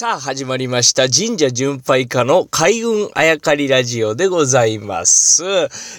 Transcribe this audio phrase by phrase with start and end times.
[0.00, 1.10] さあ、始まりました。
[1.10, 5.44] 神社巡拝家の開運あやかりラジオでございます。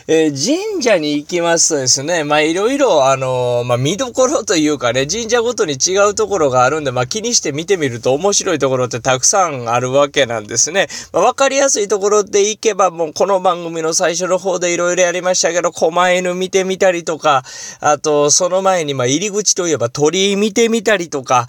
[0.08, 10.88] えー、神社に行きますとですね、まあ、いろいろ、あのー、まあ、見どころというかね、神社ごとに違うところがあるんで、まあ、気にして見てみると面白いところってたくさんあるわけなんですね。
[11.14, 17.44] まあ、わかりやすいところで行けば、もうこの番組の最初の方でいろいろやりましたけど、狛犬見てみたりとか、
[17.80, 21.48] あと、その前に、ま入り口といえば鳥居見てみたりとか、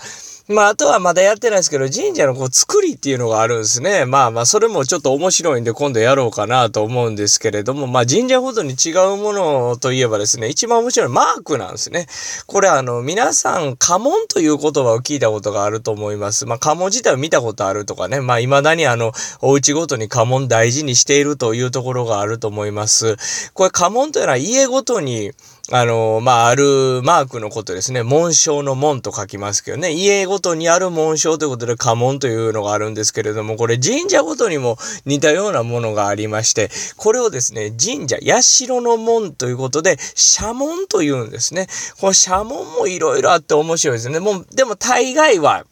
[0.48, 4.07] まあ、あとはまだやってないですけど、神社のこう作りっていうのがあるんですね。
[4.07, 12.07] まあまあ、それもちょっと面白いんで今度やろうかなと思うんですけれども、まあ神社ごとに違うものといえばですね、一番面白いマークなんですね。
[12.46, 16.44] これあの、皆さん、家紋という言葉を聞いたことがあると思います。
[16.44, 23.16] まあ家紋自体を見たことあるとかね、まあ未だにあの、お家ごとに家紋大事にしているというところがあると思います。
[23.54, 25.32] これ家紋というのは家ごとに、
[25.71, 28.02] あの、まあ、あるマークのことですね。
[28.02, 29.93] 紋章の門と書きますけどね。
[29.93, 41.68] 家ごとにある紋章ということで家紋というのがあるんですけれども、これ神社ごとにも似たようなものがありまして、これをですね、神社、社の門ということで、社門というんですね。
[42.00, 44.18] この社門もいろいろあって面白いですね。
[44.18, 45.64] もう、でも大概は、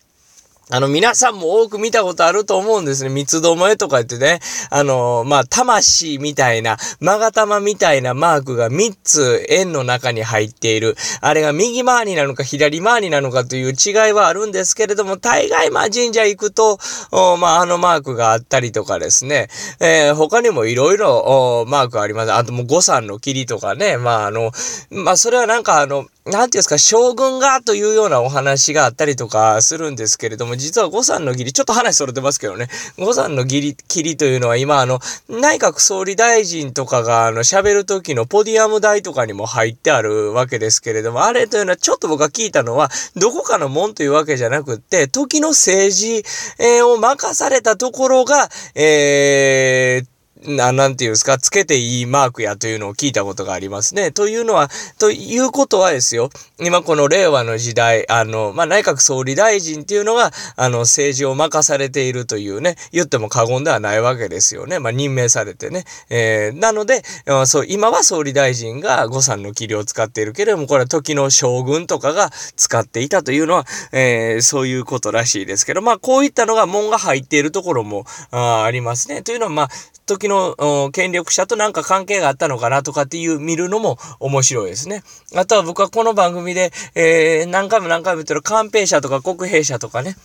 [0.73, 3.11] あの、皆さんも多く見たことあると思うんですね。
[3.11, 4.39] 三つどもえとか言ってね。
[4.71, 10.97] あの、まあ、魂みたいな、勾玉みたいなマークが3つ円の中に入っている。
[11.21, 16.79] あれが右回りなのか左回りなのかという違いはあるんですけれども、大概まあ神社行くと、
[17.11, 19.49] まあ、あのマークがあったりとかですね。
[19.81, 22.33] えー、他にもいろいろマークあります。
[22.33, 23.97] あともう五山の霧とかね。
[23.97, 24.53] まあ、あの、
[24.91, 32.69] まあ、それはなんかあの、なんていうんですか、将軍がというようなお話があったりとかするんですけれども、実は五山の義理、ちょっと話それてますけどね、
[32.99, 46.17] 五山の義理、切りというのは今、あの、内閣総理大臣とかが、あの、喋る時のポディアム台とかにも入ってあるわけですけれども、あれというのはちょっと僕が聞いたのは、どこかの門というわけじゃなくって、時の政治、
[46.59, 49.80] えー、を任されたところが、えー、
[50.45, 54.13] な、なんていうんですか、つけていいマークやというのを聞いたことがありますね。
[54.13, 64.79] というのは、ということはですよ、今この令和の時代、あの、まあ、内閣総理大臣っていうのが、あの、政治を任されているというね、言っても過言ではないわけですよね。
[64.79, 65.85] まあ、任命されてね。
[66.09, 67.03] えー、なので、
[67.47, 79.23] そう、今は総理大臣が誤算の器を使っているけれども、これは時の将軍とかが使っていたというのは、えー、そういうことらしいですけど、まあ、こういったのが門が入っているところもあありますね。
[79.23, 79.69] というのは、まあ、
[80.07, 85.03] 時のの権力者となんか関係があったのかなとかっていう見るのも面白いですね。
[85.37, 90.17] あとは僕はこの番組で、えー、何回も何回も言ってる官兵者とか国兵者とかね、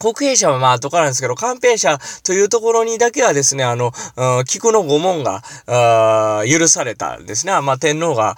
[0.00, 3.92] 国兵者はまあ後からなんですけど、官兵者というところにだけはですね、あの、
[4.46, 5.42] 菊の御門が、
[6.48, 7.52] 許されたんですね。
[7.60, 8.36] まあ天皇が、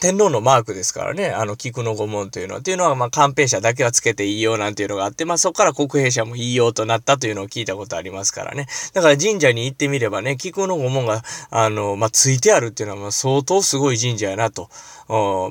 [0.00, 2.62] 天皇のマークですからね、あの菊の御門というのは。
[2.62, 8.66] というのは、まあ官兵者だけはつけていいよなんていうのがあって、まあそこから国兵者もいいよとなったというのを聞いたことありますからね。
[8.92, 14.68] だから神社に行ってみればね、菊の御門が、あの、まあついてあるっていうのは、まあ相当すごい神社やなと。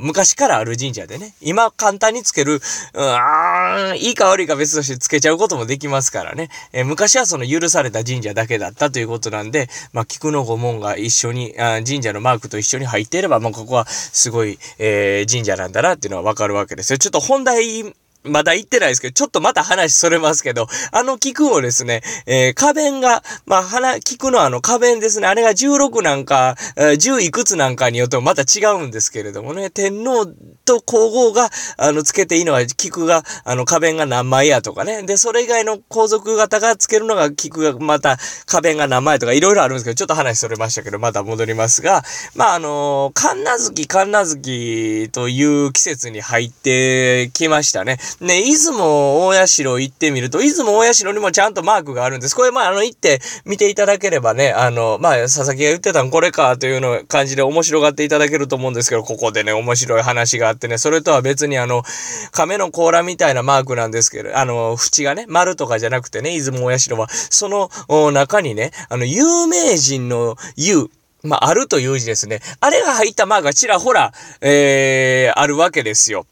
[0.01, 16.97] 昔からある神社でね、今簡単につける、うん、いいか悪いか別としてつけちゃうこともできますからね、えー、昔はその許された神社だけだったということなんで、まあ、菊の御門が一緒に、あ神社のマークと一緒に入っていれば、まあ、ここはすごい、えー、神社なんだなっていうのはわかるわけですよ。
[16.97, 17.93] ちょっと本題
[18.25, 30.25] まだ行ってないですけど、ちょっとまた話それますけど、あの菊をですね、えー、花弁が、まあ、花、菊のあの花弁ですね、あれが16なんか、10いくつなんかによってもまた違うんですけれどもね、天皇
[30.65, 35.03] と皇后が、あの、つけていいのは菊が、あの、花弁が何枚やとかね。
[35.03, 42.03] で、それ以外の皇族方がつけるのが菊がまた花弁が何枚とかいろいろあるんですけど、ちょっと話それましたけど、また戻りますが、
[42.35, 47.99] まあ、あの、神奈月、神奈月という季節に入ってきましたね。
[48.21, 52.35] ね、出雲大社行ってみると、出雲大社にもちゃんとマークがあるんです。
[52.35, 61.83] これ、まあ、あの、行って見ていただければね、あの、まあ、佐々木が言ってたんこれかというの感じで面白がっていただけると思うんですけど、ここでね、面白い話があってね、それとは別にあの、
[62.31, 67.69] 亀の甲羅みたいなマークなんですけど、あの、縁がね、丸とかじゃなくてね、出雲大社は、その
[68.11, 70.89] 中にね、あの、有名人の有、
[71.23, 72.39] まあ、あるという字ですね。
[72.61, 76.25] あれが入ったマークがちらほら、えー、あるわけですよ。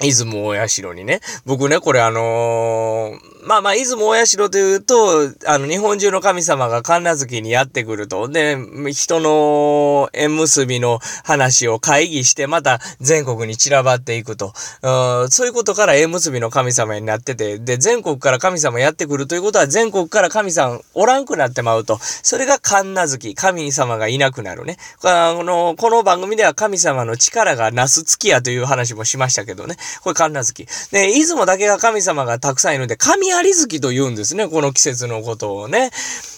[0.00, 1.20] 出雲大社にね。
[1.46, 8.28] 僕ね、これあのーまあまあ、出雲大社というと、あの、日本中の神様が神奈月にやってくると。
[8.28, 8.58] で、
[8.92, 14.52] 人の縁結びの話を会議して、また全国に散らばっていくと。
[14.82, 21.98] うそういうことから縁結びの神様になってて、で、全国から神様やってくるということは、全国から神さんおらんくなってまうと。
[22.00, 24.76] それが神奈月、神様がいなくなるね。
[25.00, 25.08] こ
[25.44, 29.76] の、この番組では神様の力がなす月やという話もしましたけどね。
[30.02, 30.66] これ神奈月。
[30.90, 34.48] で、出雲だけが神様がたくさんいるんで、神有月と言うんですね。
[34.48, 35.90] この季節のことをね。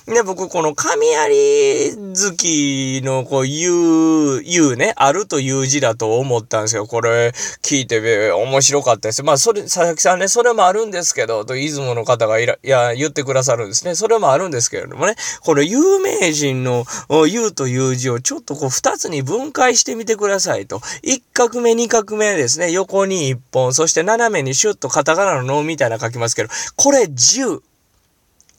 [0.06, 6.86] で、僕、この神有月の、こう、言う、言うね、あるという字だと思ったんですよ。
[6.86, 9.22] これ、聞いて、面白かったです。
[9.22, 13.94] まあ、それ、佐々木さんね、それもあるんですけど、と、出雲の方がいら、いや、言ってくださるんですね。
[13.94, 16.86] それもあるんですけれどもね、この有名人の、
[17.28, 20.80] 言うという字をちょっとこう、二つに分解してみてくださいと。
[21.02, 27.60] 一画目、二画目ですね、横に一本、そして斜めにシュッとカタカナの脳みたいな書きますけど、これ10。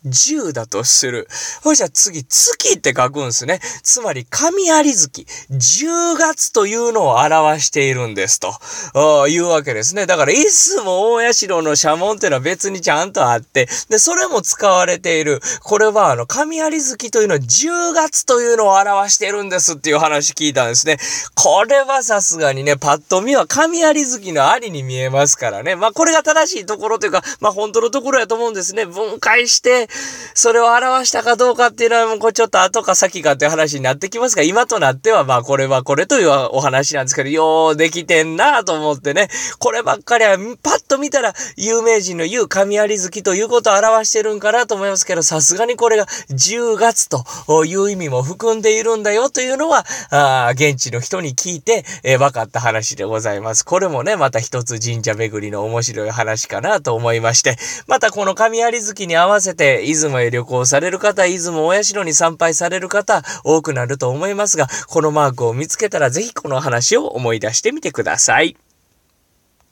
[0.06, 1.28] 10だとする。
[1.64, 3.60] ほいじゃ次、月って書くんですね。
[3.84, 5.26] つまり、神有月。
[5.52, 10.06] 10月というのを表しているんですと、いうわけですね。
[10.06, 10.46] だから、出
[10.78, 15.42] 雲大社の社門っていうのは別にちゃんとあって、で、それも使われている。
[15.64, 20.98] これは、あの、神有月というのは10月というのを表しているんですっていう話聞いたんですね。
[21.36, 25.76] これはさすがにね、パッと見は神有月のありに見えますからね。
[25.76, 28.86] まあ、これが正しいところというか、まあ、本当のところやと思うんですね。
[28.86, 29.89] 分解して、
[30.34, 39.28] それを表したかどうかっていうのはもうこれちょっと後か先かっていう話になってきますが、今となってはまあこれはこれというお話なんですけど、ようできてんなと思ってね、
[39.60, 47.26] こればっかりはパッと見たら有名人の言う神有月ということを表してるんかなと思いますけど、さすがにこれが10月と
[47.66, 53.64] いう意味も含んでいるんだよというのは、あ現地の人に聞いて、えー、分かった話でございます。
[53.64, 57.58] これもね、また一つ神社巡りの面白い話かなと思いまして、
[57.88, 68.56] またこの神有月に合わせて、出雲へ旅行される方、出雲大社に参拝される方、多くなると思いますが、このマークを見つけたらぜひこの話を思い出してみてください。